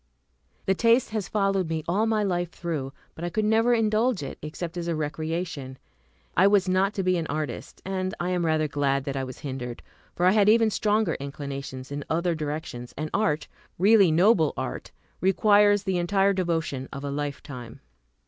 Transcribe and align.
The 0.65 0.73
taste 0.73 1.11
has 1.11 1.27
followed 1.27 1.69
me 1.69 1.83
all 1.87 2.07
my 2.07 2.23
life 2.23 2.49
through, 2.49 2.91
but 3.13 3.23
I 3.23 3.29
could 3.29 3.45
never 3.45 3.71
indulge 3.71 4.23
it 4.23 4.39
except 4.41 4.75
as 4.75 4.87
a 4.87 4.95
recreation. 4.95 5.77
I 6.35 6.47
was 6.47 6.67
not 6.67 6.95
to 6.95 7.03
be 7.03 7.17
an 7.17 7.27
artist, 7.27 7.83
and 7.85 8.15
I 8.19 8.31
am 8.31 8.43
rather 8.43 8.67
glad 8.67 9.03
that 9.03 9.15
I 9.15 9.23
was 9.23 9.37
hindered, 9.41 9.83
for 10.15 10.25
I 10.25 10.31
had 10.31 10.49
even 10.49 10.71
stronger 10.71 11.13
inclinations 11.19 11.91
in 11.91 12.03
other 12.09 12.33
directions; 12.33 12.95
and 12.97 13.11
art, 13.13 13.47
really 13.77 14.09
noble 14.09 14.55
art, 14.57 14.89
requires 15.19 15.83
the 15.83 15.99
entire 15.99 16.33
devotion 16.33 16.89
of 16.91 17.03
a 17.03 17.11
lifetime. 17.11 17.79